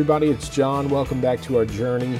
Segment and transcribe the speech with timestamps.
[0.00, 0.88] Everybody, it's John.
[0.88, 2.18] Welcome back to our journey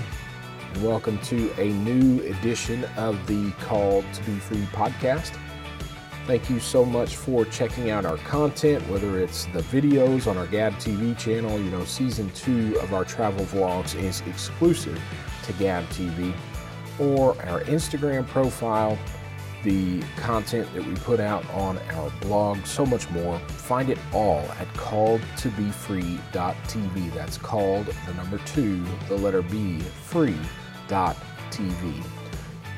[0.75, 5.35] and welcome to a new edition of the Called to Be Free podcast.
[6.27, 10.47] Thank you so much for checking out our content, whether it's the videos on our
[10.49, 11.59] Gab TV channel.
[11.59, 15.01] You know, season two of our travel vlogs is exclusive
[15.45, 16.35] to Gab TV,
[16.99, 18.99] or our Instagram profile,
[19.63, 23.39] the content that we put out on our blog, so much more.
[23.49, 27.15] Find it all at calledtobefree.tv.
[27.15, 30.45] That's called the number two, the letter B, free.tv.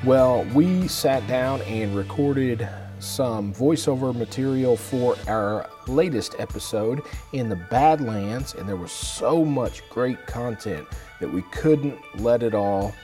[0.05, 2.69] Well, we sat down and recorded
[2.99, 9.89] some voiceover material for our latest episode in the Badlands, and there was so much
[9.91, 10.87] great content
[11.21, 12.95] that we couldn't let it all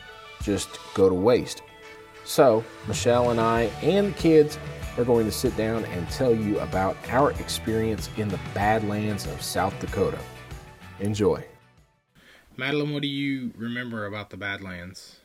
[0.42, 1.62] just go to waste.
[2.28, 4.58] So, Michelle and I and the kids
[4.98, 9.40] are going to sit down and tell you about our experience in the Badlands of
[9.40, 10.18] South Dakota.
[11.00, 11.42] Enjoy.
[12.58, 15.20] Madeline, what do you remember about the Badlands?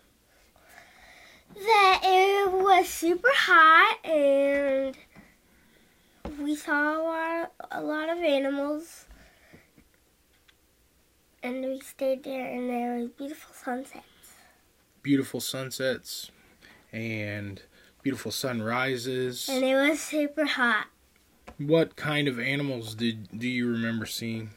[1.55, 4.97] that it was super hot and
[6.39, 9.07] we saw a lot, a lot of animals
[11.43, 14.05] and we stayed there and there was beautiful sunsets.
[15.03, 16.31] Beautiful sunsets
[16.94, 17.61] and
[18.02, 19.49] beautiful sunrises.
[19.49, 20.88] And it was super hot.
[21.58, 24.52] What kind of animals did do you remember seeing?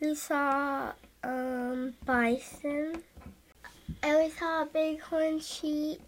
[0.00, 3.02] We saw um, bison.
[4.02, 6.00] And we saw a bighorn sheep.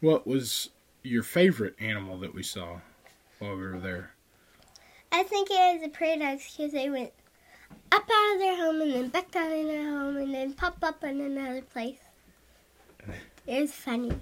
[0.00, 0.70] What was
[1.02, 2.80] your favorite animal that we saw
[3.38, 4.10] while we were there?
[5.10, 7.12] I think it was the prairie dogs because they went
[7.90, 10.76] up out of their home and then back down in their home and then pop
[10.82, 12.03] up in another place.
[13.46, 14.12] It was funny.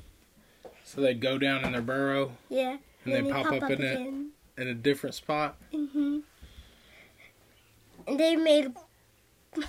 [0.84, 2.76] So they'd go down in their burrow Yeah.
[3.04, 4.30] and then they pop, up, in it again.
[4.58, 5.56] in a different spot.
[5.72, 6.20] hmm
[8.06, 8.72] And they made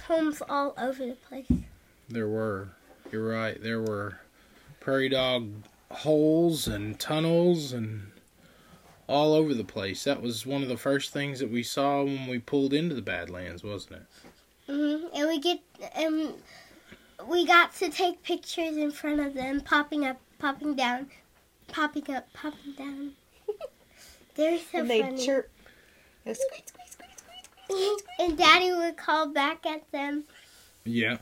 [0.08, 1.48] homes all over the place.
[2.10, 2.70] There were.
[3.12, 3.62] You're right.
[3.62, 4.20] There were
[4.80, 5.50] prairie dog
[5.92, 8.12] holes and tunnels and
[9.08, 10.04] all over the place.
[10.06, 13.02] That was one of the first things that we saw when we pulled into the
[13.02, 14.04] Badlands, wasn't it?
[14.72, 15.60] hmm And we get
[15.96, 16.34] um,
[17.28, 21.08] we got to take pictures in front of them, popping up, popping down,
[21.68, 23.14] popping up, popping down.
[24.36, 25.26] They're so and they funny.
[25.26, 25.50] chirp.
[26.26, 28.04] Go squeak, squeak, squeak, squeak, squeak.
[28.20, 30.24] and Daddy would call back at them,
[30.86, 31.18] Yeah.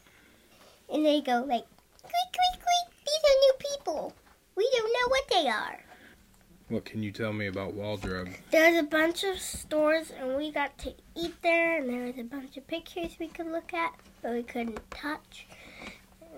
[0.93, 1.65] and they go like,
[1.97, 3.05] "Squeak, squeak, squeak!
[3.05, 4.13] These are new people.
[4.55, 5.83] We don't know what they are."
[6.69, 8.29] What can you tell me about Wall Drug?
[8.51, 12.17] There was a bunch of stores, and we got to eat there, and there was
[12.17, 15.47] a bunch of pictures we could look at, but we couldn't touch.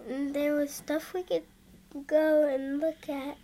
[0.07, 1.43] And there was stuff we could
[2.07, 3.37] go and look at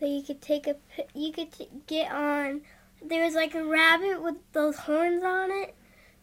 [0.00, 0.76] that you could take a
[1.14, 2.62] you could t- get on.
[3.02, 5.74] There was like a rabbit with those horns on it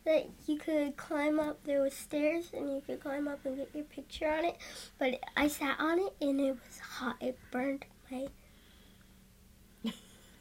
[0.05, 1.63] that you could climb up.
[1.63, 4.57] There was stairs, and you could climb up and get your picture on it.
[4.97, 7.17] But I sat on it, and it was hot.
[7.19, 8.27] It burned my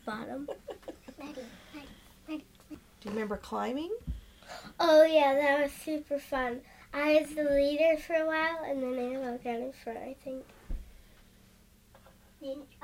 [0.04, 0.48] bottom.
[2.28, 3.94] Do you remember climbing?
[4.80, 6.60] Oh yeah, that was super fun.
[6.96, 9.98] I was the leader for a while, and then I walked out in front.
[9.98, 10.44] I think.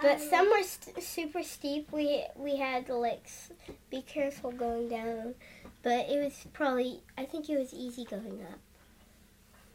[0.00, 1.90] But some were st- super steep.
[1.92, 3.52] We we had to like s-
[3.90, 5.34] be careful going down,
[5.82, 8.58] but it was probably I think it was easy going up,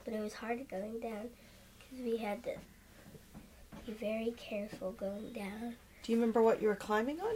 [0.03, 1.29] but it was hard going down
[1.79, 2.55] because we had to
[3.85, 5.75] be very careful going down.
[6.03, 7.35] Do you remember what you were climbing on?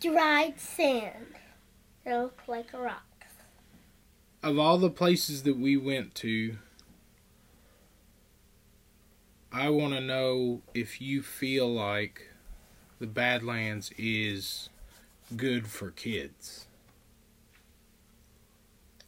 [0.00, 1.34] Dried sand.
[2.06, 3.04] It looked like a rock.
[4.42, 6.56] Of all the places that we went to,
[9.52, 12.28] I want to know if you feel like
[12.98, 14.68] the Badlands is
[15.36, 16.66] good for kids.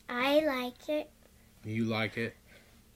[0.08, 1.10] I like it.
[1.64, 2.36] You like it?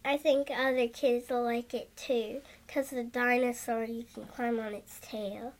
[0.05, 4.75] I think other kids will like it too, cause the dinosaur you can climb on
[4.75, 5.55] its tail,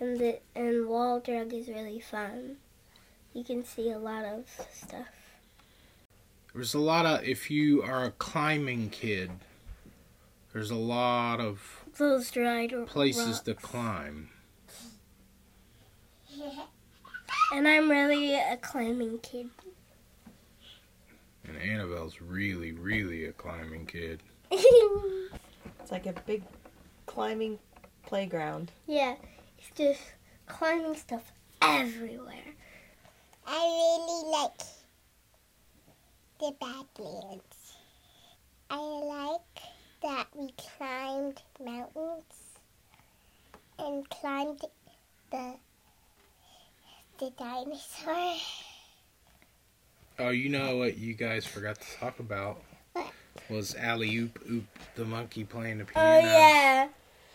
[0.00, 2.56] and the and wall drug is really fun.
[3.32, 5.23] You can see a lot of stuff.
[6.54, 9.30] There's a lot of, if you are a climbing kid,
[10.52, 13.40] there's a lot of Those dried places rocks.
[13.40, 14.30] to climb.
[17.52, 19.50] And I'm really a climbing kid.
[21.46, 24.20] And Annabelle's really, really a climbing kid.
[25.80, 26.42] It's like a big
[27.04, 27.58] climbing
[28.06, 28.72] playground.
[28.86, 29.16] yeah,
[29.58, 30.00] it's just
[30.46, 31.30] climbing stuff
[31.60, 32.54] everywhere.
[33.46, 34.62] I really like
[36.40, 37.74] the Badlands.
[38.70, 39.62] I like
[40.02, 42.24] that we climbed mountains
[43.78, 44.60] and climbed
[45.30, 45.54] the
[47.18, 48.34] the dinosaur.
[50.18, 53.10] Oh, you know what you guys forgot to talk about What?
[53.48, 54.64] was Alley Oop Oop,
[54.96, 56.18] the monkey playing the piano.
[56.18, 56.32] Oh piano.
[56.38, 56.88] yeah,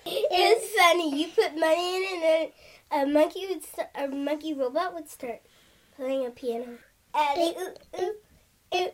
[0.06, 1.22] it was funny.
[1.22, 2.50] You put money in, and then
[2.92, 5.42] a monkey would st- a monkey robot would start
[5.96, 6.78] playing a piano.
[7.14, 8.16] Alley, ooh, ooh,
[8.72, 8.92] and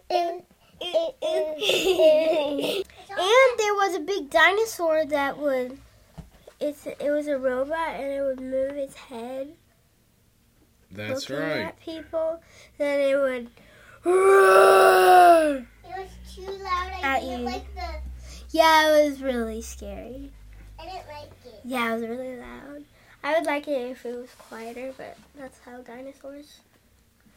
[3.58, 5.78] there was a big dinosaur that would.
[6.60, 9.54] It's it was a robot, and it would move its head,
[10.92, 11.60] That's looking right.
[11.68, 12.42] at people.
[12.78, 13.50] Then it would.
[14.06, 15.58] roar.
[15.58, 16.92] It was too loud.
[16.94, 17.46] I At didn't you.
[17.46, 17.82] like the.
[18.52, 20.32] Yeah, it was really scary.
[20.80, 21.60] I didn't like it.
[21.66, 22.86] Yeah, it was really loud.
[23.24, 26.60] I would like it if it was quieter, but that's how dinosaurs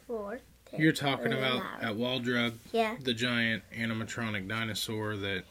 [0.06, 0.38] roar.
[0.70, 1.82] They're You're talking really about loud.
[1.82, 2.97] at Wall Drug, Yeah.
[3.00, 5.44] the giant animatronic dinosaur that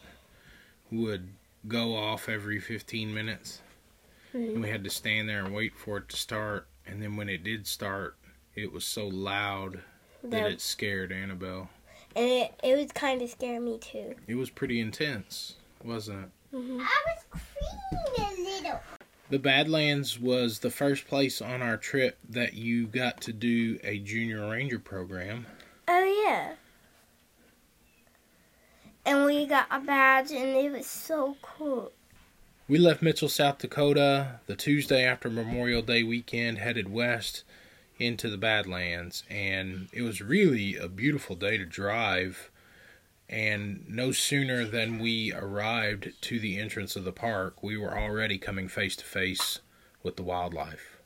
[0.91, 1.29] would
[1.67, 3.61] go off every 15 minutes.
[4.33, 4.53] Mhm.
[4.55, 6.67] And we had to stand there and wait for it to start.
[6.85, 8.15] And then when it did start,
[8.55, 9.81] it was so loud
[10.23, 11.69] that The- it scared Annabelle.
[12.15, 14.15] and it, it was kind of scare me too.
[14.27, 16.29] It was pretty intense, wasn't it?
[16.51, 17.41] hmm I was
[18.15, 18.79] crying a little.
[19.29, 23.99] The Badlands was the first place on our trip that you got to do a
[23.99, 25.45] junior ranger program.
[25.87, 26.53] Oh yeah.
[29.05, 31.91] And we got a badge, and it was so cool.
[32.69, 37.43] We left Mitchell, South Dakota the Tuesday after Memorial Day weekend, headed west
[37.99, 42.49] into the Badlands, and it was really a beautiful day to drive.
[43.29, 48.37] And no sooner than we arrived to the entrance of the park, we were already
[48.37, 49.59] coming face to face
[50.01, 51.01] with the wildlife.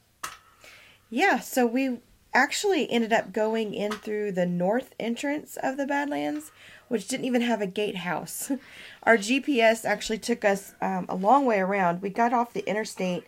[1.09, 2.00] Yeah, so we
[2.33, 6.51] actually ended up going in through the north entrance of the Badlands,
[6.88, 8.51] which didn't even have a gatehouse.
[9.03, 12.01] Our GPS actually took us um, a long way around.
[12.01, 13.23] We got off the interstate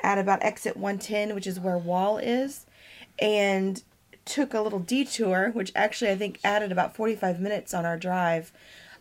[0.00, 2.66] at about exit 110, which is where Wall is,
[3.18, 3.82] and
[4.24, 8.52] took a little detour, which actually I think added about 45 minutes on our drive.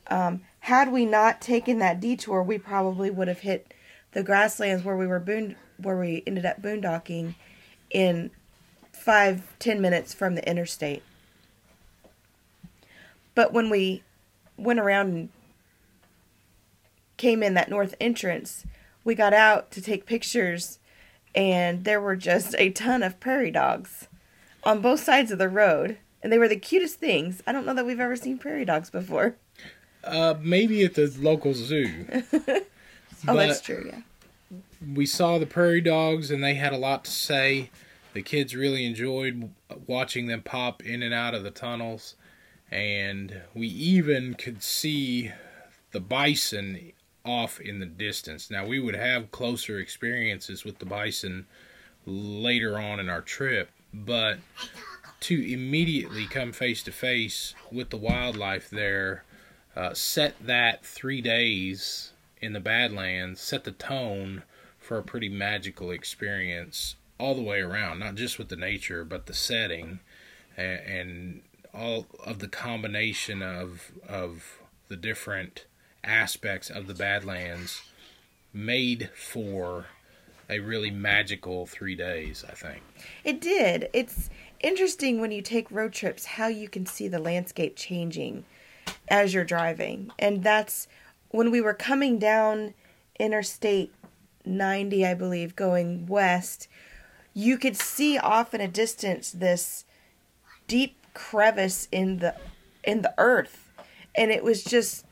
[0.07, 3.73] Um, had we not taken that detour, we probably would have hit
[4.11, 7.35] the grasslands where we were boond- where we ended up boondocking
[7.89, 8.31] in
[8.91, 11.01] five ten minutes from the interstate.
[13.33, 14.03] But when we
[14.57, 15.29] went around and
[17.17, 18.65] came in that north entrance,
[19.03, 20.77] we got out to take pictures,
[21.33, 24.07] and there were just a ton of prairie dogs
[24.63, 27.41] on both sides of the road, and they were the cutest things.
[27.47, 29.35] I don't know that we've ever seen prairie dogs before.
[30.03, 32.05] Uh, maybe at the local zoo.
[33.27, 33.87] Oh, that's true.
[33.93, 34.57] Yeah.
[34.95, 37.69] we saw the prairie dogs and they had a lot to say.
[38.13, 39.51] The kids really enjoyed
[39.85, 42.15] watching them pop in and out of the tunnels.
[42.71, 45.31] And we even could see
[45.91, 46.93] the bison
[47.23, 48.49] off in the distance.
[48.49, 51.45] Now, we would have closer experiences with the bison
[52.07, 54.39] later on in our trip, but
[55.21, 59.23] to immediately come face to face with the wildlife there,
[59.75, 62.11] uh, set that three days
[62.41, 64.43] in the Badlands, set the tone
[64.79, 69.27] for a pretty magical experience all the way around, not just with the nature, but
[69.27, 69.99] the setting
[70.57, 71.41] and, and
[71.73, 75.65] all of the combination of of the different
[76.03, 77.81] aspects of the Badlands
[78.53, 79.85] made for
[80.51, 82.83] a really magical three days, I think.
[83.23, 83.89] It did.
[83.93, 84.29] It's
[84.59, 88.43] interesting when you take road trips how you can see the landscape changing
[89.07, 90.11] as you're driving.
[90.19, 90.87] And that's
[91.29, 92.73] when we were coming down
[93.17, 93.93] Interstate
[94.45, 96.67] 90, I believe, going west,
[97.33, 99.85] you could see off in a distance this
[100.67, 102.35] deep crevice in the
[102.83, 103.71] in the earth.
[104.15, 105.05] And it was just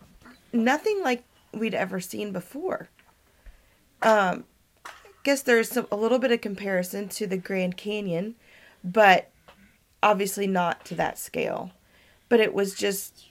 [0.51, 2.89] nothing like we'd ever seen before.
[4.01, 4.45] Um
[5.23, 8.35] guess there's some, a little bit of comparison to the Grand Canyon,
[8.83, 9.29] but
[10.01, 11.71] obviously not to that scale.
[12.29, 13.25] But it was just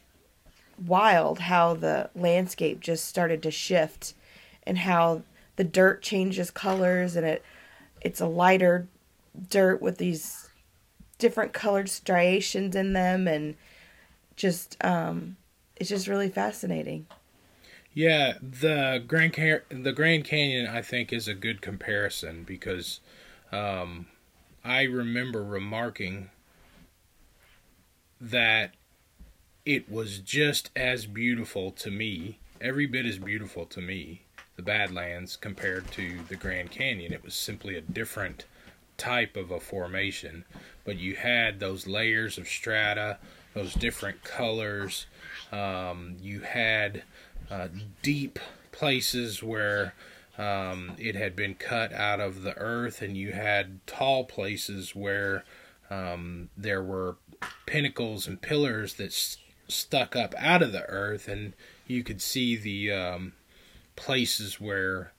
[0.86, 4.14] wild how the landscape just started to shift
[4.64, 5.22] and how
[5.56, 7.42] the dirt changes colors and it
[8.00, 8.86] it's a lighter
[9.50, 10.50] dirt with these
[11.18, 13.56] different colored striations in them and
[14.36, 15.36] just um
[15.76, 17.06] it's just really fascinating.
[17.98, 19.34] Yeah, the Grand
[19.70, 23.00] the Grand Canyon I think is a good comparison because
[23.50, 24.06] um,
[24.64, 26.30] I remember remarking
[28.20, 28.74] that
[29.66, 34.22] it was just as beautiful to me, every bit as beautiful to me,
[34.54, 37.12] the Badlands compared to the Grand Canyon.
[37.12, 38.44] It was simply a different
[38.96, 40.44] type of a formation,
[40.84, 43.18] but you had those layers of strata,
[43.54, 45.06] those different colors.
[45.50, 47.02] Um, you had
[47.50, 47.68] uh,
[48.02, 48.38] deep
[48.72, 49.94] places where
[50.36, 55.44] um, it had been cut out of the earth, and you had tall places where
[55.90, 57.16] um, there were
[57.66, 59.12] pinnacles and pillars that
[59.68, 61.54] stuck up out of the earth, and
[61.86, 63.32] you could see the um,
[63.96, 65.12] places where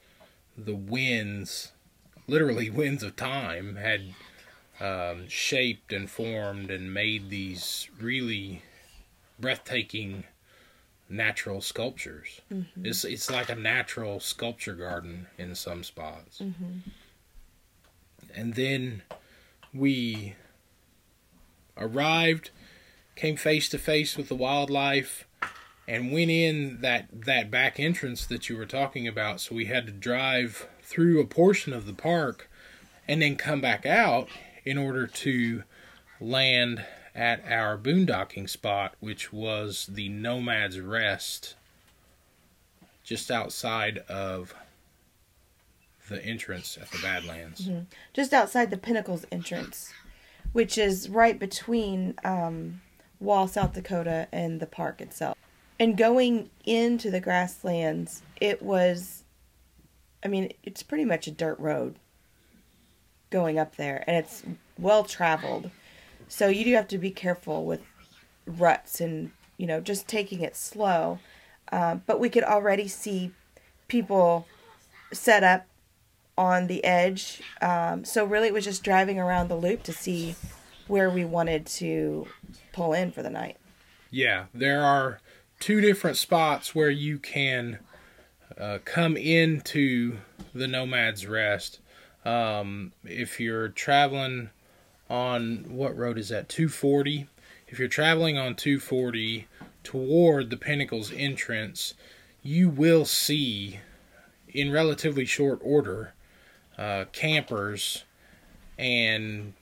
[0.57, 1.71] the winds,
[2.27, 4.13] literally winds of time, had
[4.79, 8.61] um, shaped and formed and made these really
[9.39, 10.23] breathtaking
[11.09, 12.41] natural sculptures.
[12.53, 12.85] Mm-hmm.
[12.85, 16.39] It's it's like a natural sculpture garden in some spots.
[16.39, 16.89] Mm-hmm.
[18.35, 19.01] And then
[19.73, 20.35] we
[21.77, 22.51] arrived,
[23.15, 25.25] came face to face with the wildlife,
[25.87, 29.41] and went in that that back entrance that you were talking about.
[29.41, 32.49] So we had to drive through a portion of the park
[33.07, 34.29] and then come back out
[34.63, 35.63] in order to
[36.21, 36.85] land
[37.15, 41.55] at our boondocking spot, which was the Nomad's Rest,
[43.03, 44.53] just outside of
[46.09, 47.69] the entrance at the Badlands.
[48.13, 49.93] just outside the Pinnacles entrance,
[50.53, 52.81] which is right between um,
[53.19, 55.37] Wall, South Dakota, and the park itself.
[55.79, 59.23] And going into the grasslands, it was,
[60.23, 61.95] I mean, it's pretty much a dirt road
[63.29, 64.43] going up there, and it's
[64.77, 65.71] well traveled.
[66.29, 67.81] So you do have to be careful with
[68.45, 71.19] ruts and, you know, just taking it slow.
[71.71, 73.31] Um, but we could already see
[73.87, 74.47] people
[75.11, 75.65] set up
[76.37, 77.41] on the edge.
[77.61, 80.35] Um, so really, it was just driving around the loop to see
[80.87, 82.27] where we wanted to
[82.71, 83.57] pull in for the night.
[84.09, 85.19] Yeah, there are
[85.59, 87.79] two different spots where you can
[88.57, 90.17] uh, come into
[90.53, 91.79] the Nomad's Rest.
[92.25, 94.49] Um, if you're traveling
[95.09, 96.49] on what road is that?
[96.49, 97.27] 240.
[97.67, 99.47] If you're traveling on 240
[99.83, 101.93] toward the Pinnacles entrance,
[102.41, 103.79] you will see
[104.47, 106.13] in relatively short order
[106.77, 108.05] uh, campers
[108.77, 109.53] and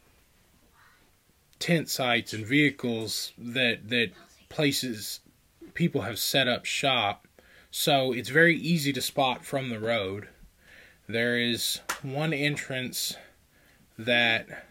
[1.59, 4.11] tent sites and vehicles that that
[4.49, 5.21] places
[5.73, 7.27] people have set up shop
[7.71, 10.27] so it's very easy to spot from the road
[11.09, 13.15] there is one entrance
[13.97, 14.66] that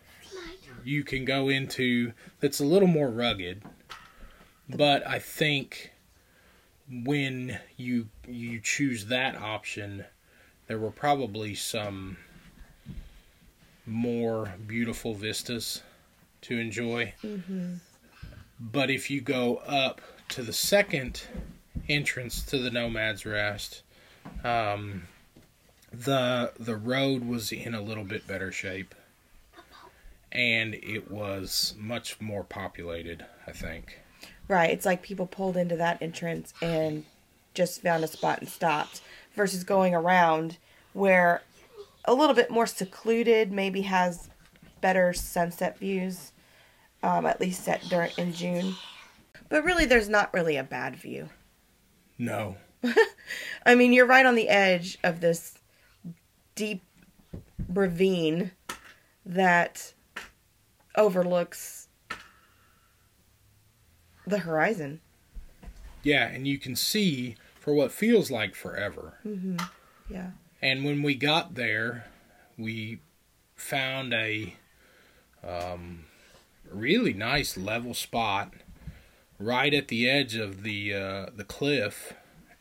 [0.86, 3.62] you can go into that's a little more rugged.
[4.68, 5.92] But i think
[6.90, 10.04] when you you choose that option
[10.66, 12.16] there were probably some
[13.86, 15.82] more beautiful vistas
[16.42, 17.14] to enjoy.
[18.58, 20.00] But if you go up
[20.30, 21.22] to the second
[21.88, 23.82] entrance to the Nomad's Rest,
[24.42, 25.02] um,
[25.92, 28.94] the the road was in a little bit better shape,
[30.32, 33.24] and it was much more populated.
[33.46, 34.00] I think.
[34.48, 34.70] Right.
[34.70, 37.04] It's like people pulled into that entrance and
[37.54, 39.00] just found a spot and stopped
[39.34, 40.58] versus going around
[40.92, 41.42] where
[42.04, 44.28] a little bit more secluded maybe has
[44.80, 46.32] better sunset views
[47.02, 48.74] um, at least set during in june
[49.48, 51.28] but really there's not really a bad view
[52.18, 52.56] No.
[53.66, 55.54] i mean you're right on the edge of this
[56.54, 56.82] deep
[57.68, 58.52] ravine
[59.24, 59.92] that
[60.96, 61.88] overlooks
[64.26, 65.00] the horizon
[66.02, 69.14] Yeah, and you can see for what feels like forever.
[69.26, 69.68] Mhm.
[70.08, 70.30] yeah
[70.62, 72.06] And when we got there,
[72.56, 73.00] we
[73.56, 74.54] found a
[75.46, 76.06] um,
[76.70, 78.52] really nice level spot
[79.38, 82.14] right at the edge of the uh, the cliff,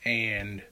[0.04, 0.64] and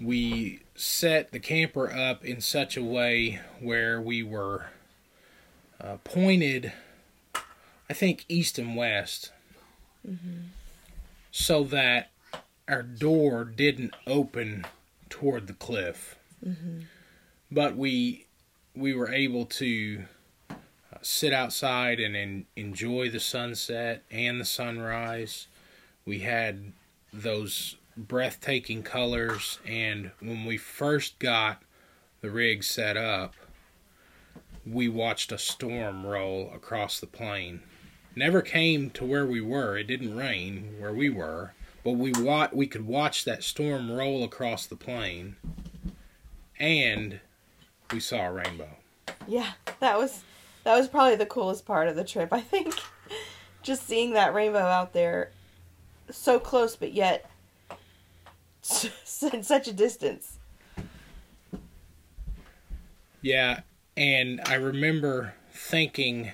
[0.00, 4.66] we set the camper up in such a way where we were
[5.84, 6.72] uh, pointed,
[7.90, 9.32] I think, east and west,
[11.30, 12.10] so that
[12.68, 14.66] our door didn't open
[15.10, 16.16] toward the cliff.
[17.50, 18.26] But we
[18.74, 20.04] we were able to
[20.50, 20.54] uh,
[21.02, 25.46] sit outside and en- enjoy the sunset and the sunrise.
[26.04, 26.72] We had
[27.12, 31.62] those breathtaking colors, and when we first got
[32.20, 33.34] the rig set up,
[34.66, 37.62] we watched a storm roll across the plain.
[38.16, 39.76] Never came to where we were.
[39.76, 41.52] It didn't rain where we were,
[41.82, 45.36] but we wa- we could watch that storm roll across the plain,
[46.58, 47.20] and
[47.92, 48.76] we saw a rainbow.
[49.26, 50.22] Yeah, that was
[50.62, 52.32] that was probably the coolest part of the trip.
[52.32, 52.74] I think
[53.62, 55.30] just seeing that rainbow out there,
[56.10, 57.28] so close but yet
[59.32, 60.38] in such a distance.
[63.20, 63.60] Yeah,
[63.96, 66.32] and I remember thinking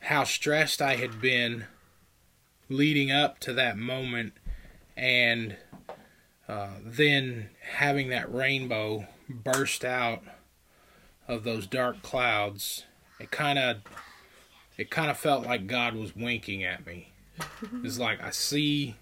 [0.00, 1.66] how stressed I had been
[2.68, 4.32] leading up to that moment,
[4.96, 5.56] and
[6.48, 10.22] uh, then having that rainbow burst out
[11.26, 12.84] of those dark clouds.
[13.20, 13.78] It kind of
[14.76, 17.12] it kind of felt like God was winking at me.
[17.84, 18.96] it's like I see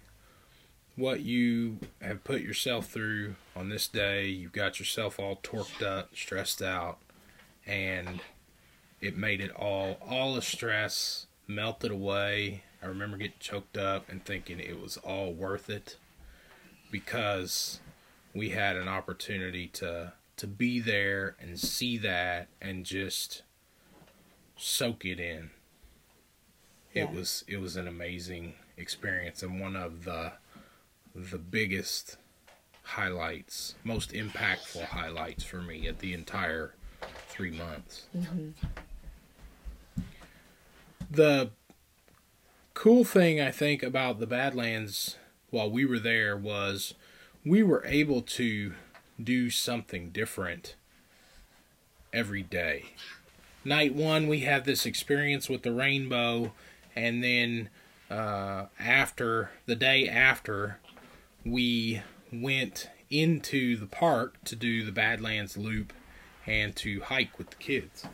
[0.95, 4.25] what you have put yourself through on this day.
[4.25, 6.97] You've got yourself all torqued up, stressed out,
[7.67, 8.21] and
[9.01, 12.63] it made it all all the stress melted away.
[12.81, 15.97] I remember getting choked up and thinking it was all worth it
[16.91, 17.79] because
[18.33, 23.43] we had an opportunity to to be there and see that and just
[24.55, 25.51] soak it in.
[26.93, 30.33] It was it was an amazing experience and one of the
[31.13, 32.17] the biggest
[32.83, 36.73] highlights, most impactful highlights for me at the entire
[37.29, 38.07] 3 months.
[41.09, 41.51] The
[42.73, 45.17] cool thing I think about the Badlands
[45.49, 46.93] while we were there was
[47.45, 48.73] we were able to
[49.21, 50.75] do something different
[52.13, 52.85] every day.
[53.63, 56.53] Night one, we had this experience with the rainbow,
[56.95, 57.69] and then
[58.09, 60.79] uh, after the day after,
[61.45, 65.93] we went into the park to do the Badlands Loop
[66.47, 68.05] and to hike with the kids.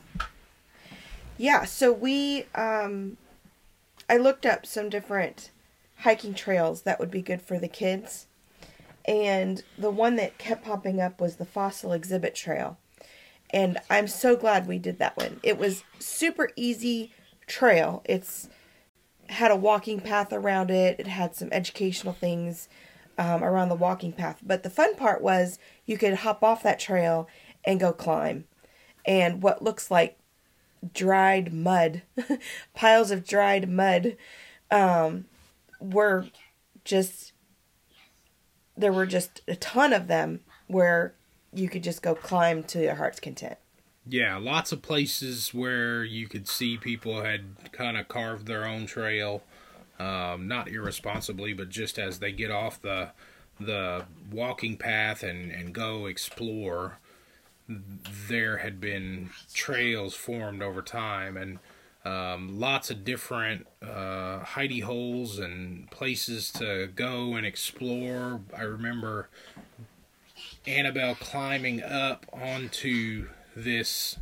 [1.38, 3.18] Yeah, so we um
[4.10, 5.52] I looked up some different
[6.00, 8.28] hiking trails that would be good for the kids.
[9.06, 12.78] And the one that kept popping up was the Fossil Exhibit Trail.
[13.50, 15.40] And I'm so glad we did that one.
[15.44, 17.12] It was super easy
[17.48, 18.02] trail.
[18.06, 18.50] It's
[19.28, 21.00] had a walking path around it.
[21.00, 22.68] It had some educational things
[23.18, 24.40] um, around the walking path.
[24.44, 27.28] But the fun part was you could hop off that trail
[27.66, 28.46] and go climb.
[29.06, 30.18] And what looks like
[30.94, 32.02] dried mud,
[32.74, 34.18] piles of dried mud,
[34.72, 35.26] um,
[35.80, 36.28] were
[36.84, 37.34] just
[38.76, 41.14] there were just a ton of them where
[41.54, 43.58] you could just go climb to your heart's content.
[44.08, 48.86] Yeah, lots of places where you could see people had kind of carved their own
[48.86, 49.44] trail,
[50.00, 53.12] um, not irresponsibly, but just as they get off the
[53.60, 56.98] the walking path and and go explore,
[58.28, 61.60] there had been trails formed over time and
[62.06, 68.42] um, lots of different uh, hidey holes and places to go and explore.
[68.56, 69.30] I remember
[70.68, 74.18] Annabelle climbing up onto this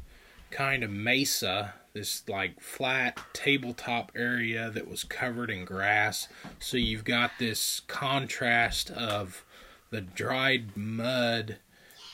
[0.51, 6.27] kind of mesa, this like flat tabletop area that was covered in grass.
[6.59, 9.43] So you've got this contrast of
[9.89, 11.57] the dried mud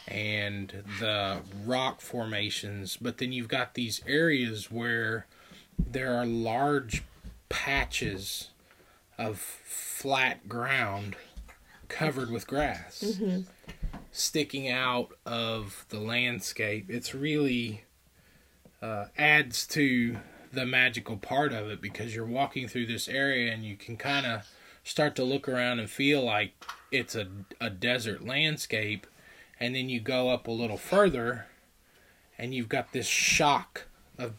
[0.08, 5.26] and the rock formations, but then you've got these areas where
[5.78, 7.04] there are large
[7.50, 8.50] patches
[9.17, 11.15] of flat ground
[11.88, 13.20] covered with grass
[14.12, 16.89] sticking out of the landscape.
[16.89, 17.84] It's really
[18.82, 20.17] uh, adds to
[20.52, 24.26] the magical part of it because you're walking through this area and you can kind
[24.26, 24.48] of
[24.84, 26.54] start to look around and feel like
[26.91, 27.28] it's a,
[27.60, 29.06] a desert landscape.
[29.60, 31.48] And then you go up a little further
[32.38, 34.34] and you've got this shock of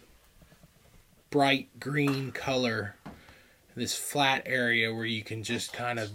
[1.30, 2.94] bright green color,
[3.74, 6.10] this flat area where you can just kind of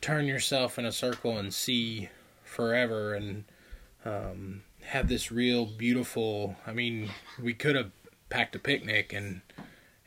[0.00, 2.08] turn yourself in a circle and see
[2.42, 3.44] forever and
[4.04, 6.56] um, have this real beautiful.
[6.66, 7.10] I mean,
[7.42, 7.90] we could have
[8.28, 9.42] packed a picnic and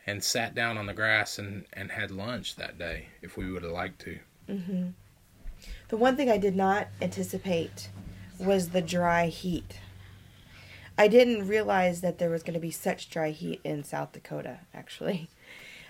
[0.06, 3.62] and sat down on the grass and and had lunch that day if we would
[3.62, 4.18] have liked to.
[5.88, 7.90] The one thing I did not anticipate
[8.38, 9.80] was the dry heat.
[10.96, 14.58] I didn't realize that there was going to be such dry heat in South Dakota,
[14.74, 15.30] actually.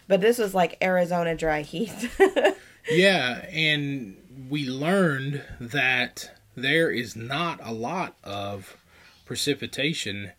[0.07, 2.11] But this was like Arizona dry heat.
[2.91, 4.17] Yeah, and
[4.49, 8.79] we learned that there is not a lot of
[9.27, 10.33] precipitation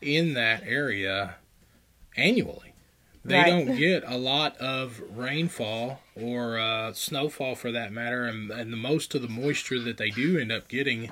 [0.00, 1.36] in that area
[2.16, 2.71] annually.
[3.24, 3.46] They Right.
[3.46, 8.76] don't get a lot of rainfall or uh, snowfall for that matter, and, and the
[8.76, 11.10] most of the moisture that they do end up getting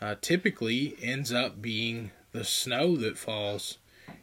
[0.00, 3.78] uh, typically ends up being the snow that falls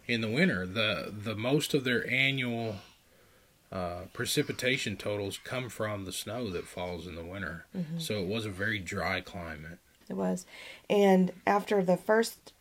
[0.08, 0.66] in the winter.
[0.66, 2.78] The the most of their annual
[3.72, 7.66] uh, precipitation totals come from the snow that falls in the winter.
[7.98, 9.78] So it was a very dry climate.
[10.10, 10.46] It was.
[10.90, 12.52] And after the first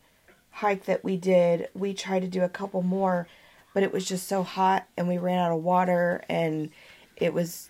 [0.51, 3.27] hike that we did, we tried to do a couple more,
[3.73, 6.69] but it was just so hot and we ran out of water and
[7.17, 7.69] it was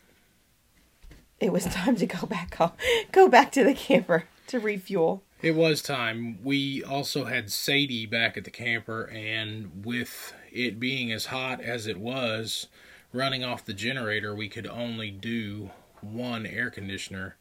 [1.39, 2.71] it was time to go back home,
[3.11, 5.23] go back to the camper to refuel.
[5.41, 6.37] It was time.
[6.43, 11.87] We also had Sadie back at the camper, and with it being as hot as
[11.87, 12.67] it was,
[13.11, 17.37] running off the generator, we could only do one air conditioner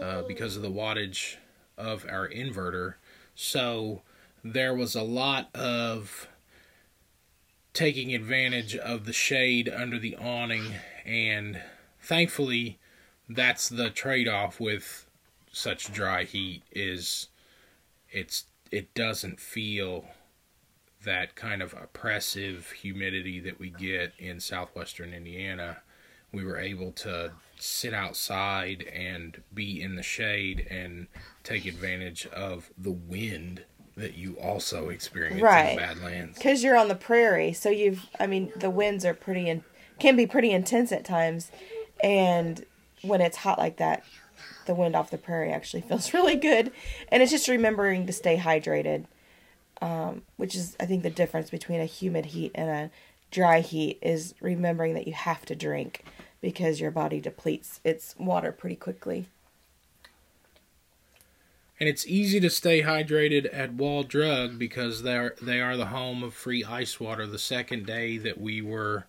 [0.00, 1.36] uh, because of the wattage
[1.76, 2.94] of our inverter.
[3.34, 4.00] So
[4.42, 6.28] there was a lot of
[7.74, 11.60] taking advantage of the shade under the awning and
[12.00, 12.78] thankfully
[13.28, 15.06] that's the trade-off with
[15.52, 17.28] such dry heat is
[18.10, 20.04] it's it doesn't feel
[21.04, 25.78] that kind of oppressive humidity that we get in southwestern Indiana.
[26.32, 31.06] We were able to sit outside and be in the shade and
[31.44, 33.64] take advantage of the wind
[33.96, 35.70] that you also experience Right.
[35.70, 36.38] in the Badlands.
[36.38, 39.62] because you're on the prairie so you've i mean the winds are pretty in,
[39.98, 41.50] can be pretty intense at times
[42.02, 42.64] and
[43.02, 44.02] when it's hot like that
[44.66, 46.72] the wind off the prairie actually feels really good
[47.08, 49.04] and it's just remembering to stay hydrated
[49.82, 52.90] um, which is i think the difference between a humid heat and a
[53.30, 56.04] dry heat is remembering that you have to drink
[56.40, 59.26] because your body depletes its water pretty quickly
[61.80, 66.22] And it's easy to stay hydrated at Wall Drug because they're they are the home
[66.22, 67.26] of free ice water.
[67.26, 69.06] The second day that we were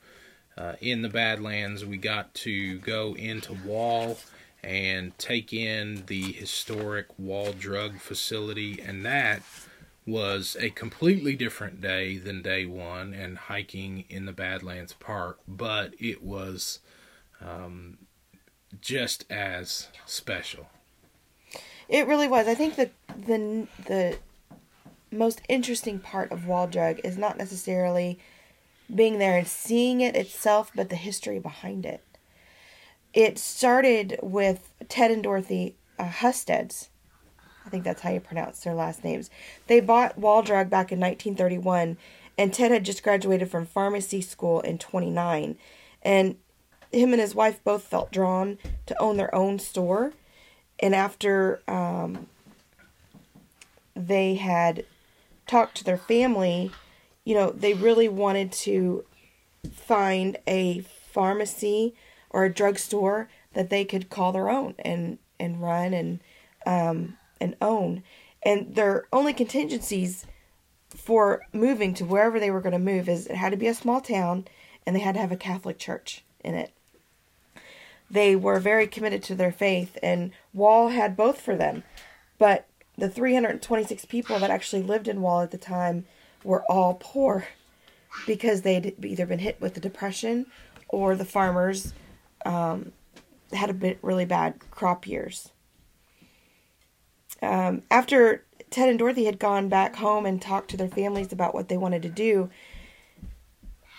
[0.57, 4.17] uh, in the Badlands, we got to go into Wall
[4.63, 9.43] and take in the historic Wall Drug facility, and that
[10.07, 15.93] was a completely different day than day one and hiking in the Badlands Park, but
[15.99, 16.79] it was
[17.41, 17.97] um,
[18.81, 20.67] just as special.
[21.87, 22.47] It really was.
[22.47, 24.17] I think the the the
[25.11, 28.19] most interesting part of Wall Drug is not necessarily
[28.93, 32.03] being there and seeing it itself, but the history behind it.
[33.13, 36.89] It started with Ted and Dorothy uh, Husteads.
[37.65, 39.29] I think that's how you pronounce their last names.
[39.67, 41.97] They bought Wall Drug back in 1931,
[42.37, 45.57] and Ted had just graduated from pharmacy school in 29.
[46.03, 46.35] And
[46.91, 50.13] him and his wife both felt drawn to own their own store
[50.79, 52.27] and after um,
[53.95, 54.85] they had
[55.47, 56.71] talked to their family,
[57.23, 59.05] you know, they really wanted to
[59.71, 61.95] find a pharmacy
[62.29, 66.19] or a drugstore that they could call their own and and run and
[66.65, 68.03] um, and own.
[68.43, 70.25] And their only contingencies
[70.89, 73.73] for moving to wherever they were going to move is it had to be a
[73.73, 74.45] small town
[74.85, 76.71] and they had to have a Catholic church in it
[78.09, 81.83] they were very committed to their faith, and Wall had both for them.
[82.37, 86.05] But the 326 people that actually lived in Wall at the time
[86.43, 87.47] were all poor
[88.25, 90.45] because they'd either been hit with the depression
[90.87, 91.93] or the farmers
[92.45, 92.91] um,
[93.51, 95.51] had a bit really bad crop years.
[97.41, 101.53] Um, after Ted and Dorothy had gone back home and talked to their families about
[101.53, 102.49] what they wanted to do,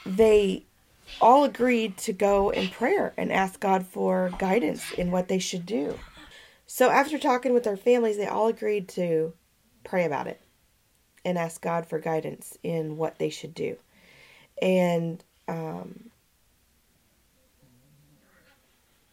[0.05, 0.66] they
[1.21, 5.67] all agreed to go in prayer and ask God for guidance in what they should
[5.67, 5.99] do.
[6.67, 9.33] So after talking with their families, they all agreed to
[9.85, 10.41] pray about it
[11.25, 13.77] and ask God for guidance in what they should do.
[14.61, 16.11] And um,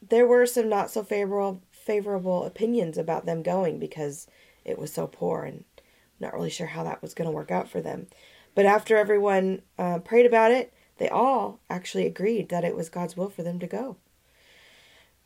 [0.09, 4.25] there were some not so favorable favorable opinions about them going because
[4.63, 5.65] it was so poor and
[6.19, 8.07] not really sure how that was going to work out for them.
[8.55, 10.71] But after everyone uh, prayed about it,
[11.03, 13.97] they all actually agreed that it was God's will for them to go.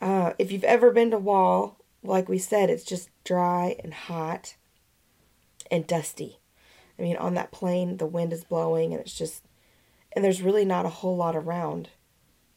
[0.01, 4.55] Uh, if you've ever been to Wall, like we said, it's just dry and hot
[5.69, 6.39] and dusty.
[6.97, 9.43] I mean, on that plain, the wind is blowing and it's just,
[10.13, 11.89] and there's really not a whole lot around.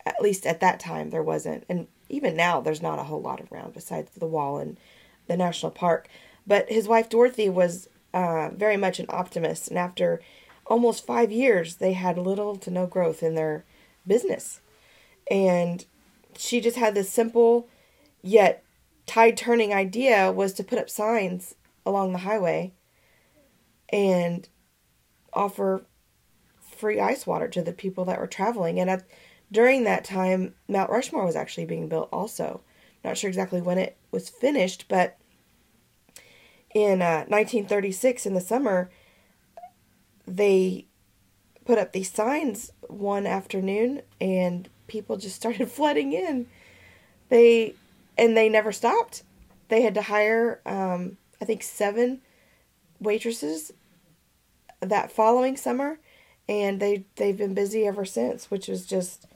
[0.07, 1.65] At least at that time, there wasn't.
[1.69, 4.81] And even now, there's not a whole lot around besides the wall and
[5.27, 6.09] the national park.
[6.47, 9.69] But his wife, Dorothy, was uh, very much an optimist.
[9.69, 10.23] And after
[10.71, 13.65] almost five years, they had little to no growth in their
[14.07, 14.61] business.
[15.31, 15.85] And
[16.39, 17.69] she just had this simple
[18.23, 18.63] yet
[19.05, 22.73] tide turning idea was to put up signs along the highway
[23.93, 24.49] and
[25.33, 25.85] offer
[26.61, 28.79] free ice water to the people that were traveling.
[28.79, 29.05] And at,
[29.51, 32.61] during that time, Mount Rushmore was actually being built also.
[33.03, 35.19] Not sure exactly when it was finished, but
[36.73, 38.91] in uh, 1936 in the summer,
[40.37, 40.87] they
[41.65, 46.47] put up these signs one afternoon and people just started flooding in.
[47.29, 47.75] They
[48.19, 49.23] and they never stopped.
[49.69, 52.21] They had to hire um, I think seven
[53.01, 53.73] waitresses
[54.81, 55.99] that following summer
[56.49, 59.27] and they they've been busy ever since, which was just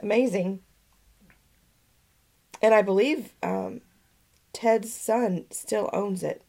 [0.00, 0.60] amazing.
[2.60, 3.80] And I believe um,
[4.52, 6.42] Ted's son still owns it.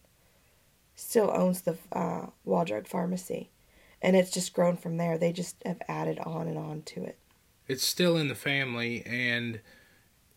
[0.95, 3.50] Still owns the uh, Wall Drug Pharmacy,
[4.01, 5.17] and it's just grown from there.
[5.17, 7.17] They just have added on and on to it.
[7.67, 9.59] it's still in the family and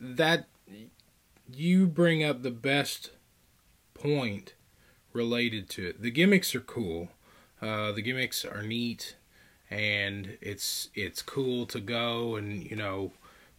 [0.00, 0.46] that
[1.52, 3.10] you bring up the best
[3.94, 4.54] point
[5.12, 7.08] related to it the gimmicks are cool
[7.62, 9.16] uh, the gimmicks are neat
[9.70, 13.12] and it's it's cool to go and you know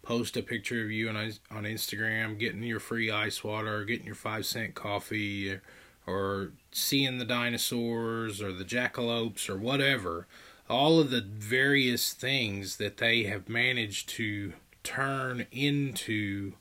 [0.03, 1.15] post a picture of you on
[1.49, 5.61] on Instagram getting your free ice water, getting your five cent coffee, or,
[6.07, 10.27] or seeing the dinosaurs or the jackalopes or whatever.
[10.69, 16.53] All of the various things that they have managed to turn into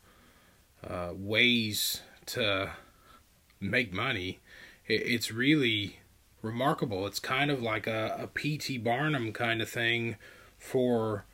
[0.86, 2.72] uh, ways to
[3.60, 4.40] make money.
[4.86, 6.00] It, it's really
[6.42, 7.06] remarkable.
[7.06, 8.78] It's kind of like a, a P.T.
[8.78, 10.16] Barnum kind of thing
[10.58, 11.24] for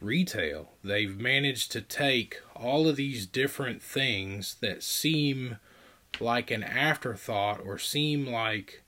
[0.00, 0.72] retail.
[0.82, 5.58] They've managed to take all of these different things that seem
[6.20, 8.82] like an afterthought or seem like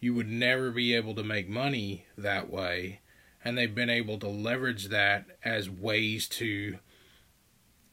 [0.00, 3.00] you would never be able to make money that way,
[3.44, 6.78] and they've been able to leverage that as ways to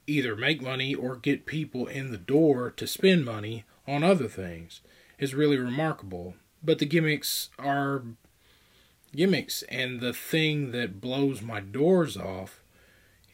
[0.07, 4.81] either make money or get people in the door to spend money on other things
[5.19, 6.35] is really remarkable.
[6.63, 8.03] But the gimmicks are
[9.15, 12.61] gimmicks, and the thing that blows my doors off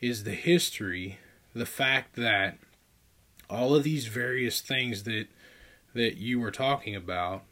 [0.02, 1.20] is the history,
[1.54, 2.58] the fact that
[3.50, 5.28] all of these various things that
[5.94, 7.44] that you were talking about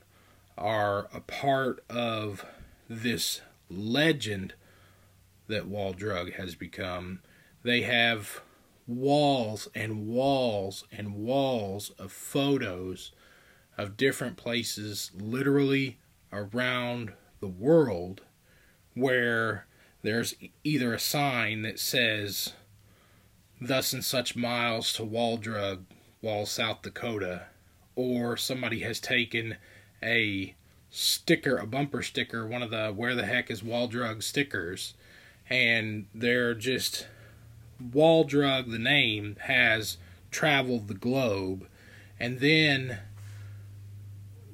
[0.57, 2.45] are a part of
[2.89, 4.53] this legend
[5.47, 7.21] that Wall Drug has become.
[7.63, 8.41] They have
[8.87, 13.11] walls and walls and walls of photos
[13.77, 15.99] of different places literally
[16.31, 18.21] around the world
[18.93, 19.65] where
[20.01, 22.53] there's either a sign that says
[23.59, 25.85] thus and such miles to Wall Drug,
[26.21, 27.43] Wall, South Dakota,
[27.95, 29.57] or somebody has taken
[30.03, 30.55] a
[30.89, 34.93] sticker, a bumper sticker, one of the where the heck is Wall Drug stickers,
[35.49, 37.07] and they're just
[37.79, 39.97] Wall Drug, the name, has
[40.29, 41.67] traveled the globe,
[42.19, 42.99] and then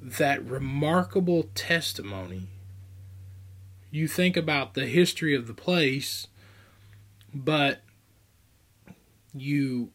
[0.00, 2.48] that remarkable testimony.
[3.90, 6.28] You think about the history of the place,
[7.34, 7.80] but
[9.34, 9.90] you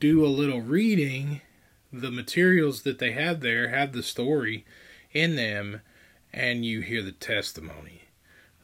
[0.00, 1.40] do a little reading,
[1.92, 4.64] the materials that they have there have the story
[5.12, 5.80] in them,
[6.32, 8.02] and you hear the testimony,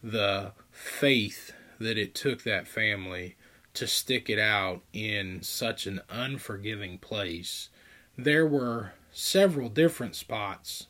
[0.02, 3.37] the faith that it took that family
[3.72, 7.70] to stick it out in such an unforgiving place.
[8.16, 10.87] There were several different spots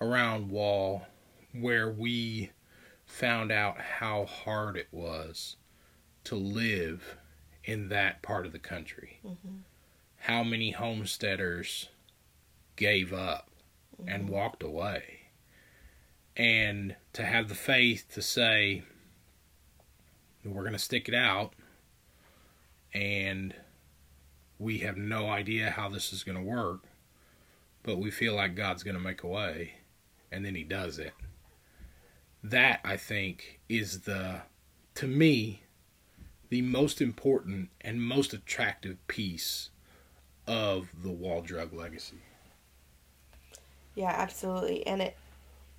[0.00, 1.06] around Wall
[1.52, 2.50] where we
[3.06, 5.56] found out how hard it was
[6.24, 7.16] to live
[7.64, 9.18] in that part of the country.
[9.26, 9.56] Mm-hmm.
[10.18, 11.88] How many homesteaders
[12.78, 13.50] gave up
[14.00, 14.08] mm-hmm.
[14.08, 15.02] and walked away.
[16.36, 18.84] And to have the faith to say,
[20.44, 21.52] we're going to stick it out
[22.94, 23.54] and
[24.58, 26.84] we have no idea how this is going to work,
[27.82, 29.74] but we feel like God's going to make a way,
[30.32, 31.12] and then He does it.
[32.42, 34.42] That, I think, is the,
[34.96, 35.62] to me,
[36.48, 39.70] the most important and most attractive piece
[40.48, 42.16] of the Wall Drug legacy.
[43.94, 44.86] Yeah, absolutely.
[44.86, 45.16] And it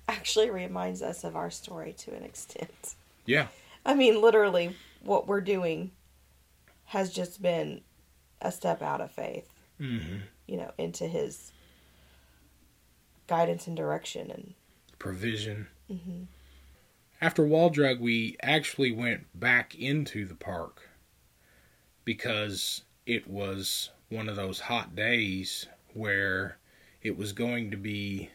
[0.08, 2.94] actually reminds us of our story to an extent.
[3.26, 3.48] Yeah.
[3.84, 5.90] I mean, literally, what we're doing
[6.84, 7.80] has just been
[8.40, 9.48] a step out of faith,
[9.80, 10.16] mm-hmm.
[10.46, 11.52] you know, into his
[13.26, 14.54] guidance and direction and
[14.98, 15.68] provision.
[15.90, 16.24] Mm-hmm.
[17.20, 20.88] After Wall Drug, we actually went back into the park
[22.04, 26.58] because it was one of those hot days where
[27.02, 28.30] it was going to be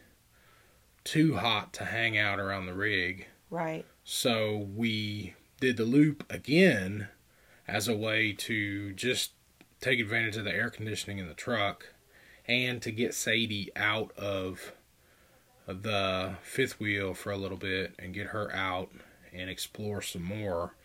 [1.03, 3.27] too hot to hang out around the rig.
[3.49, 3.85] Right.
[4.03, 7.09] So we did the loop again
[7.67, 9.31] as a way to just
[9.81, 11.93] take advantage of the air conditioning in the truck
[12.47, 14.73] and to get Sadie out of
[15.67, 18.91] the fifth wheel for a little bit and get her out
[19.33, 20.75] and explore some more.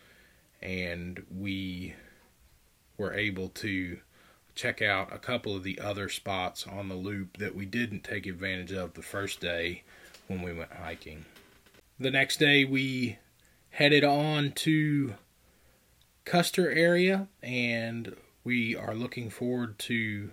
[0.62, 1.94] And we
[2.98, 3.98] were able to
[4.61, 8.27] check out a couple of the other spots on the loop that we didn't take
[8.27, 9.83] advantage of the first day
[10.27, 11.25] when we went hiking.
[11.99, 13.16] The next day, we
[13.70, 15.14] headed on to
[16.27, 20.31] Custer area, and we are looking forward to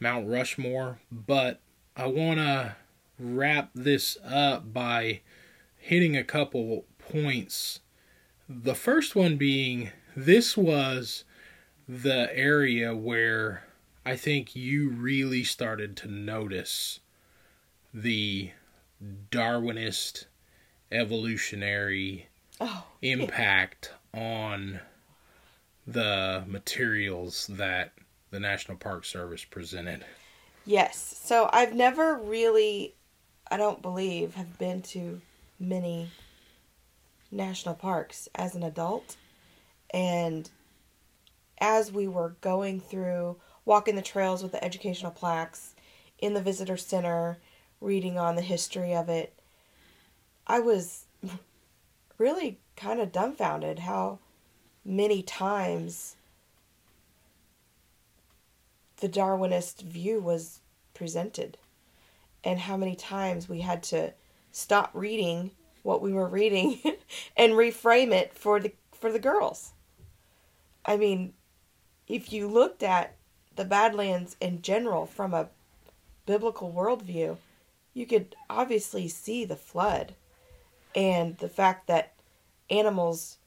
[0.00, 0.98] Mount Rushmore.
[1.12, 1.60] But
[1.96, 2.74] I want to
[3.16, 5.20] wrap this up by
[5.76, 7.78] hitting a couple points.
[8.48, 11.22] The first one being this was
[11.90, 13.64] the area where
[14.06, 17.00] I think you really started to notice
[17.92, 18.52] the
[19.32, 20.26] Darwinist
[20.92, 22.28] evolutionary
[22.60, 24.78] oh, impact on
[25.84, 27.92] the materials that
[28.30, 30.04] the National Park Service presented.
[30.64, 31.20] Yes.
[31.24, 32.94] So I've never really,
[33.50, 35.20] I don't believe, have been to
[35.58, 36.08] many
[37.32, 39.16] national parks as an adult.
[39.92, 40.48] And
[41.60, 45.74] as we were going through, walking the trails with the educational plaques
[46.18, 47.38] in the visitor center,
[47.80, 49.34] reading on the history of it,
[50.46, 51.04] I was
[52.18, 54.18] really kind of dumbfounded how
[54.84, 56.16] many times
[58.98, 60.60] the Darwinist view was
[60.94, 61.56] presented
[62.44, 64.12] and how many times we had to
[64.52, 65.50] stop reading
[65.82, 66.78] what we were reading
[67.36, 69.72] and reframe it for the for the girls.
[70.84, 71.32] I mean,
[72.10, 73.14] if you looked at
[73.54, 75.48] the Badlands in general from a
[76.26, 77.36] biblical worldview,
[77.94, 80.14] you could obviously see the flood
[80.94, 82.14] and the fact that
[82.68, 83.38] animals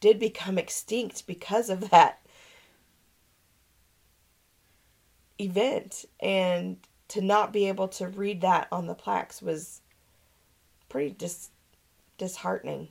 [0.00, 2.20] did become extinct because of that
[5.38, 9.82] event and to not be able to read that on the plaques was
[10.88, 11.50] pretty dis-
[12.16, 12.88] disheartening.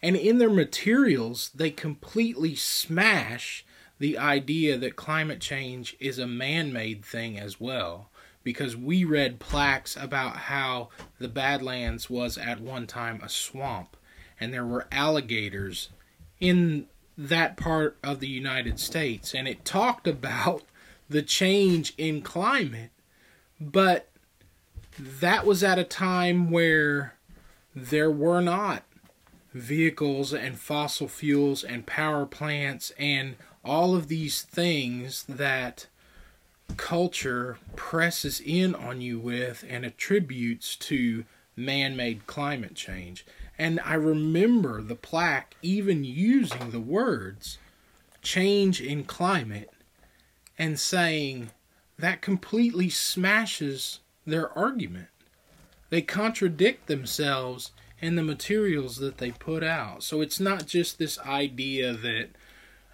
[0.00, 3.64] And in their materials, they completely smash
[4.02, 8.10] the idea that climate change is a man made thing as well.
[8.42, 10.88] Because we read plaques about how
[11.20, 13.96] the Badlands was at one time a swamp
[14.40, 15.90] and there were alligators
[16.40, 16.86] in
[17.16, 19.36] that part of the United States.
[19.36, 20.64] And it talked about
[21.08, 22.90] the change in climate,
[23.60, 24.08] but
[24.98, 27.14] that was at a time where
[27.72, 28.82] there were not
[29.54, 35.86] vehicles and fossil fuels and power plants and all of these things that
[36.76, 41.24] culture presses in on you with and attributes to
[41.56, 43.26] man made climate change.
[43.58, 47.58] And I remember the plaque even using the words
[48.22, 49.70] change in climate
[50.58, 51.50] and saying
[51.98, 55.08] that completely smashes their argument.
[55.90, 60.02] They contradict themselves in the materials that they put out.
[60.02, 62.30] So it's not just this idea that,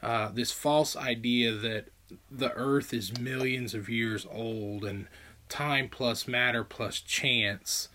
[0.02, 1.86] uh, this false idea that
[2.30, 5.06] the earth is millions of years old and
[5.48, 7.88] time plus matter plus chance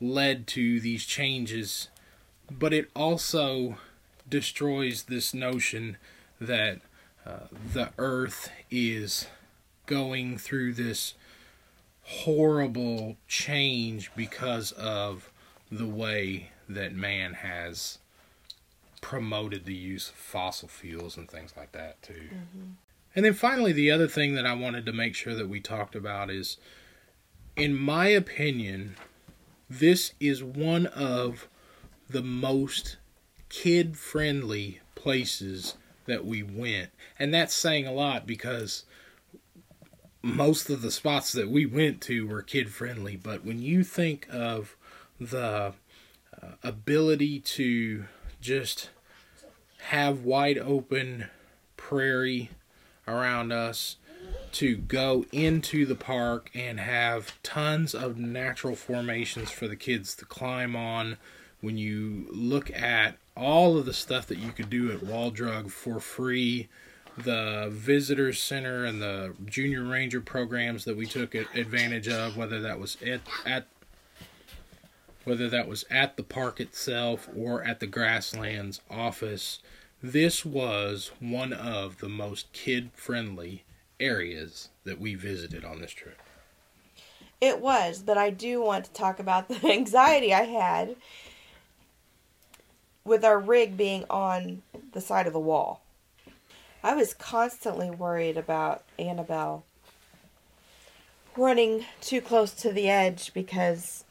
[0.00, 1.88] led to these changes,
[2.50, 3.78] but it also
[4.28, 5.96] destroys this notion
[6.40, 6.80] that
[7.26, 9.26] uh, the earth is
[9.86, 11.14] going through this
[12.02, 15.30] horrible change because of
[15.70, 17.98] the way that man has
[18.98, 22.28] promoted the use of fossil fuels and things like that too.
[22.32, 22.70] Mm-hmm.
[23.14, 25.94] And then finally the other thing that I wanted to make sure that we talked
[25.94, 26.56] about is
[27.56, 28.96] in my opinion
[29.68, 31.48] this is one of
[32.08, 32.96] the most
[33.48, 35.74] kid friendly places
[36.06, 36.90] that we went.
[37.18, 38.84] And that's saying a lot because
[40.22, 43.16] most of the spots that we went to were kid friendly.
[43.16, 44.76] But when you think of
[45.20, 45.74] the
[46.42, 48.06] uh, ability to
[48.40, 48.90] just
[49.78, 51.26] have wide open
[51.76, 52.50] prairie
[53.06, 53.96] around us,
[54.52, 60.24] to go into the park and have tons of natural formations for the kids to
[60.24, 61.16] climb on.
[61.60, 65.70] When you look at all of the stuff that you could do at Wall Drug
[65.70, 66.68] for free,
[67.16, 72.78] the visitor center and the junior ranger programs that we took advantage of, whether that
[72.78, 73.66] was at, at
[75.28, 79.60] whether that was at the park itself or at the grasslands office,
[80.02, 83.64] this was one of the most kid friendly
[84.00, 86.18] areas that we visited on this trip.
[87.40, 90.96] It was, but I do want to talk about the anxiety I had
[93.04, 94.62] with our rig being on
[94.92, 95.82] the side of the wall.
[96.82, 99.64] I was constantly worried about Annabelle
[101.36, 104.04] running too close to the edge because,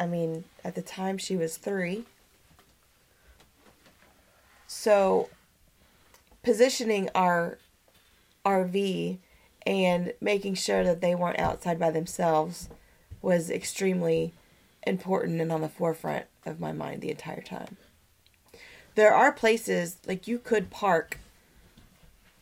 [0.00, 2.06] I mean, at the time she was three.
[4.66, 5.28] So,
[6.42, 7.58] positioning our
[8.46, 9.18] RV
[9.66, 12.70] and making sure that they weren't outside by themselves
[13.20, 14.32] was extremely
[14.86, 17.76] important and on the forefront of my mind the entire time.
[18.94, 21.18] There are places like you could park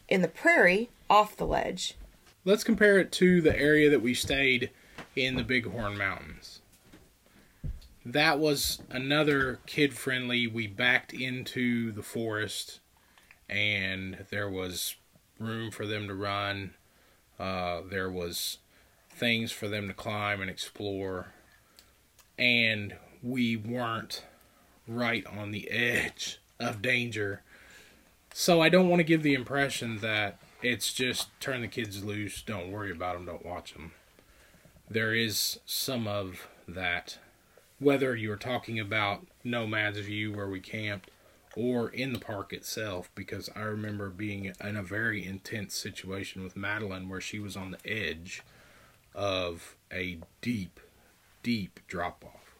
[0.09, 1.97] in the prairie off the ledge.
[2.45, 4.71] Let's compare it to the area that we stayed
[5.17, 6.58] in the Bighorn Mountains.
[8.09, 10.47] That was another kid friendly.
[10.47, 12.81] We backed into the forest
[13.51, 14.97] and there was
[15.39, 16.73] room for them to run.
[17.39, 18.61] Uh, there was
[19.11, 21.35] things for them to climb and explore.
[22.39, 24.25] And we weren't
[24.87, 27.43] right on the edge of danger.
[28.33, 32.41] So I don't want to give the impression that it's just turn the kids loose,
[32.41, 33.93] don't worry about them, don't watch them.
[34.89, 37.19] There is some of that
[37.79, 41.11] whether you're talking about Nomad's View where we camped
[41.57, 46.57] or in the park itself, because I remember being in a very intense situation with
[46.57, 48.43] Madeline where she was on the edge
[49.15, 50.79] of a deep,
[51.43, 52.55] deep drop off.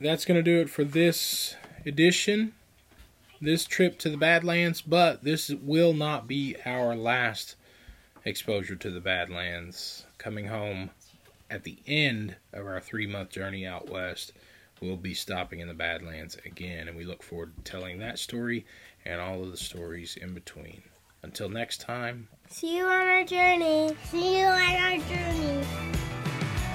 [0.00, 2.54] That's going to do it for this edition,
[3.40, 7.56] this trip to the Badlands, but this will not be our last
[8.24, 10.06] exposure to the Badlands.
[10.18, 10.90] Coming home
[11.50, 14.32] at the end of our three month journey out west,
[14.80, 18.66] we'll be stopping in the Badlands again, and we look forward to telling that story
[19.04, 20.82] and all of the stories in between.
[21.22, 23.96] Until next time, See you on our journey.
[24.04, 25.64] See you on our journey.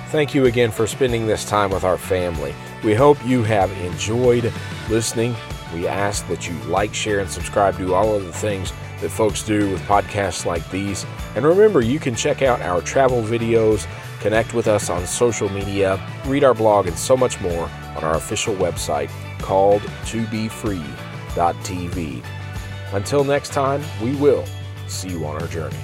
[0.09, 2.53] Thank you again for spending this time with our family.
[2.83, 4.51] We hope you have enjoyed
[4.89, 5.33] listening.
[5.73, 9.43] We ask that you like, share, and subscribe to all of the things that folks
[9.43, 11.05] do with podcasts like these.
[11.35, 13.87] And remember, you can check out our travel videos,
[14.21, 18.15] connect with us on social media, read our blog, and so much more on our
[18.15, 19.09] official website
[19.39, 20.83] called tobefree.tv.
[22.93, 24.45] Until next time, we will
[24.87, 25.77] see you on our journey.